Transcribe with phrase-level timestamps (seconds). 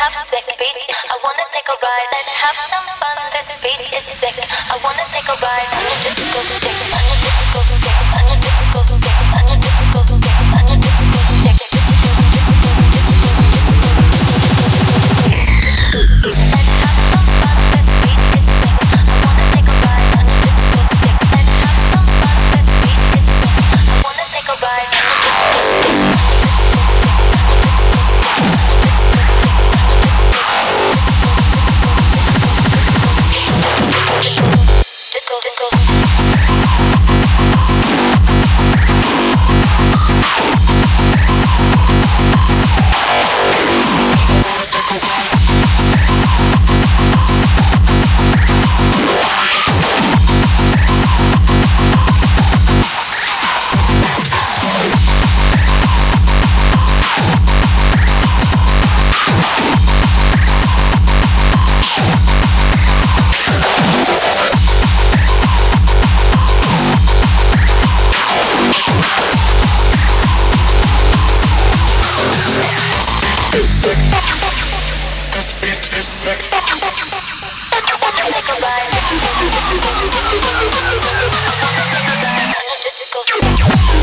[0.00, 0.78] have sick beat.
[1.12, 2.10] I wanna take a ride.
[2.16, 3.16] and have some fun.
[3.36, 4.36] This beat is sick.
[4.72, 6.76] I wanna take a ride on your disco stick.
[6.96, 7.96] On your disco stick.
[8.16, 8.39] On your
[83.58, 83.99] Bye.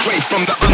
[0.00, 0.71] Straight from the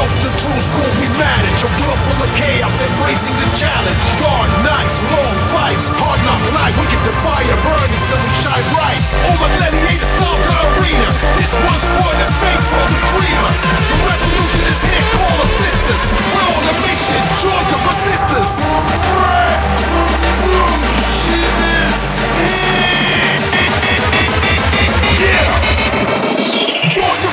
[0.00, 1.60] The to true school, we manage.
[1.60, 4.00] A world full of chaos, embracing the challenge.
[4.16, 6.72] Dark nights, long fights, hard knock life.
[6.80, 8.96] We get the fire burning till we shine bright.
[9.28, 11.04] All my gladiators storm the arena.
[11.36, 13.52] This one's for the faithful, the dreamer.
[13.92, 16.04] The revolution is here, call assistance.
[16.32, 18.56] We're on a mission, join the resistance.
[19.20, 20.24] Revolution
[21.76, 22.00] is
[22.40, 23.36] here.
[25.20, 25.44] Yeah.
[26.88, 27.29] Join the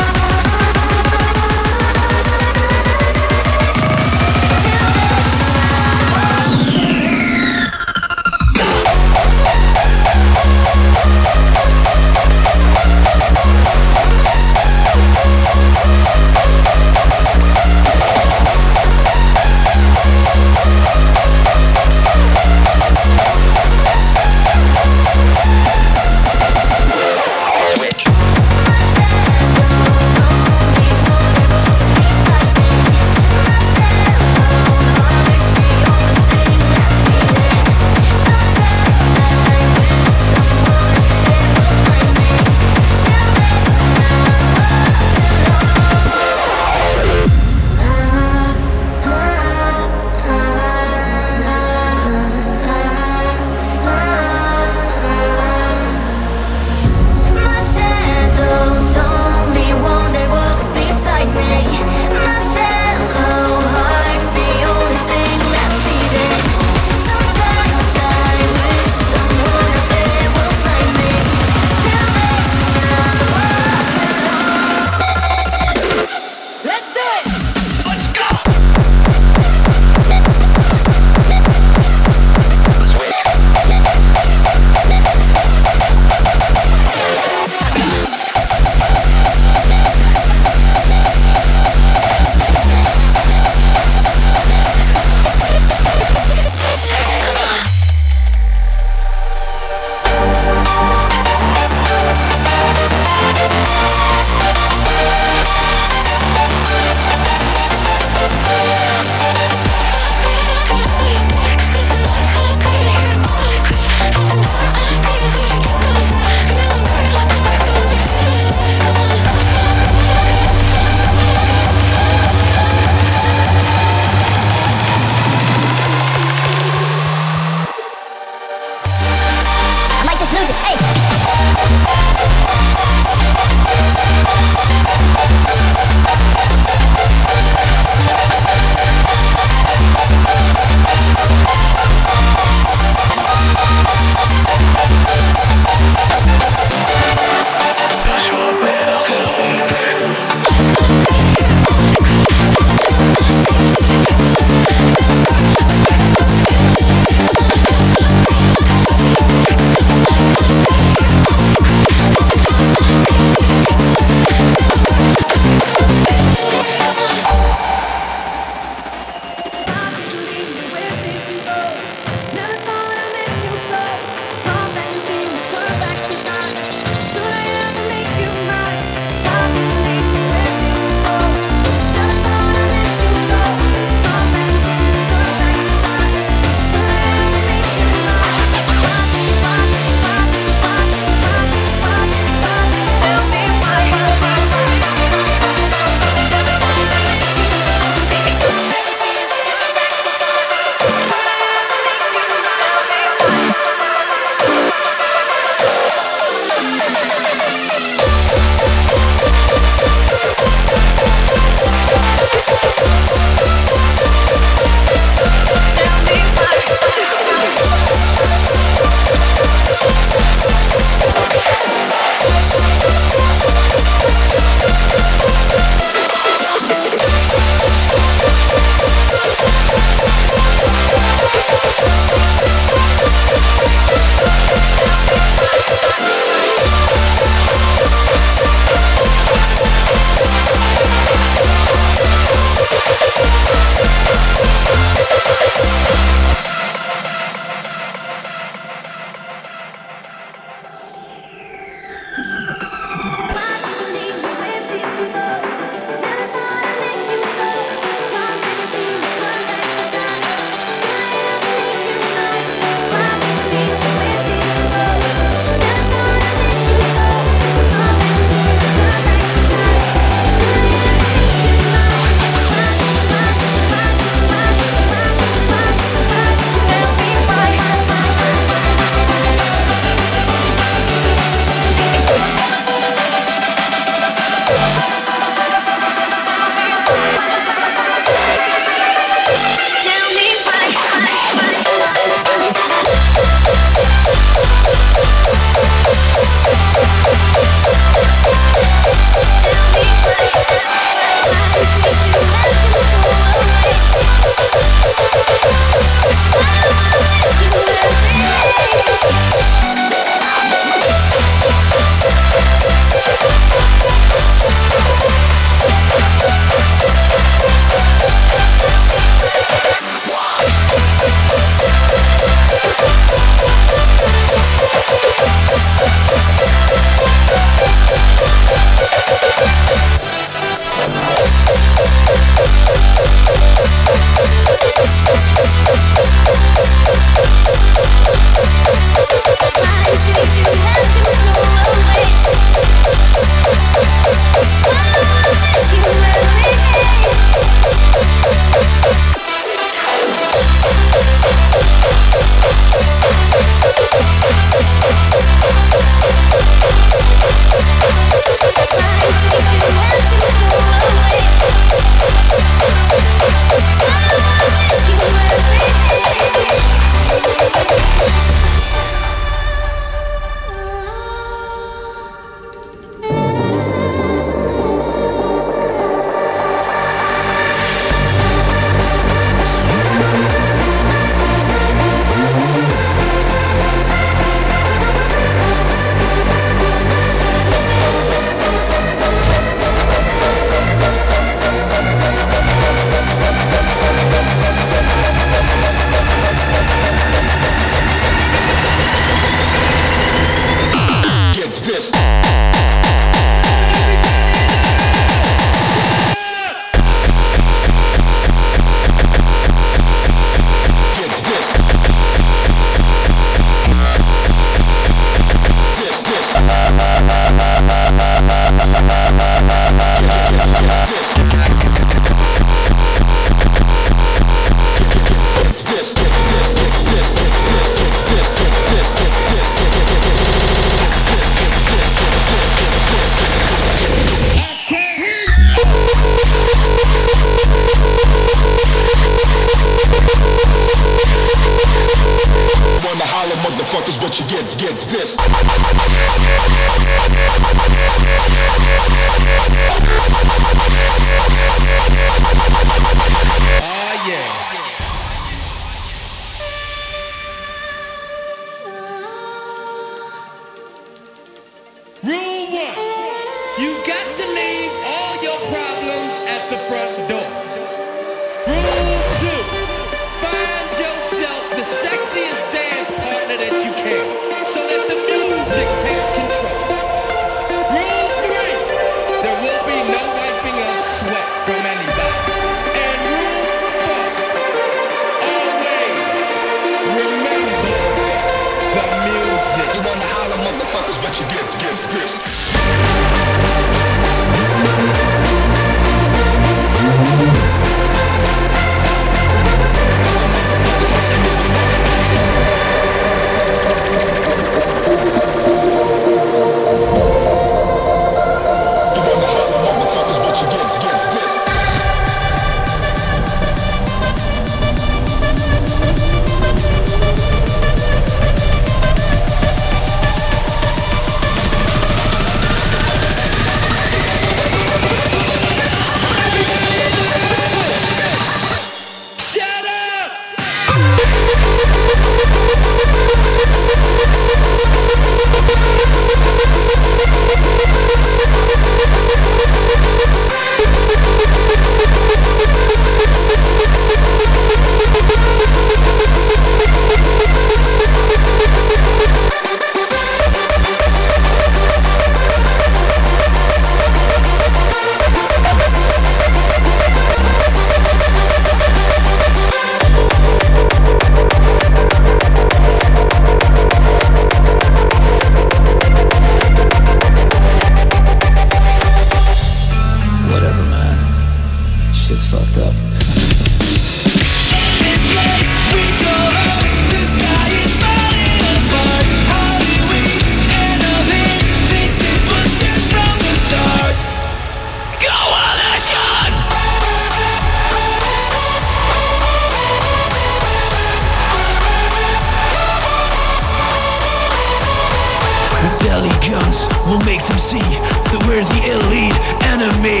[597.36, 599.12] MC that we're the elite
[599.52, 600.00] enemy.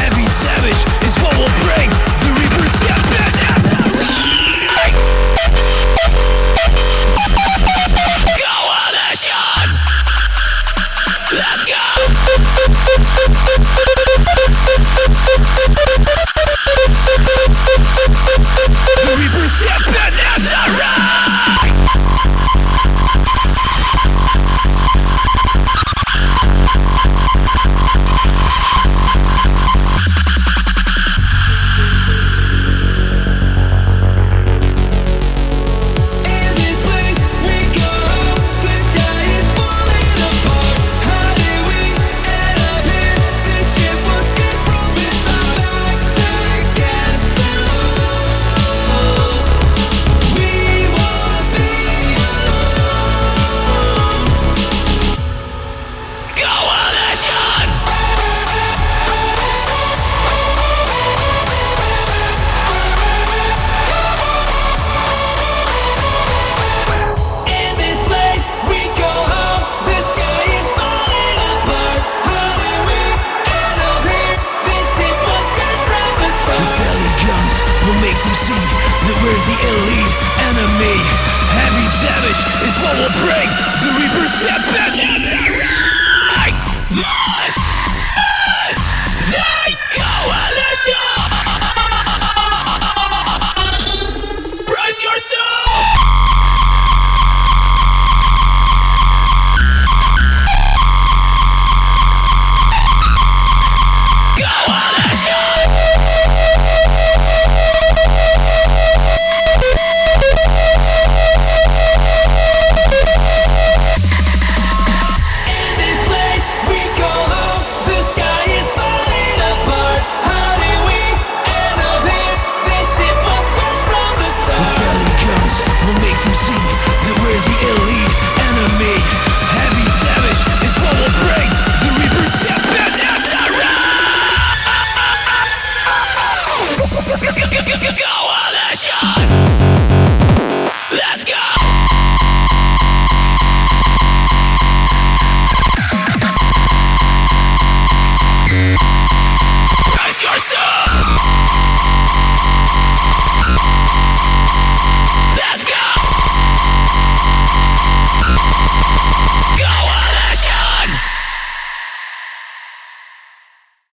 [0.00, 1.90] Heavy Damage is what will bring
[2.24, 3.31] the Reapers down.